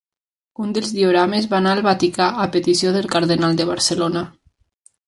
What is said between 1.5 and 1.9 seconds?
va anar al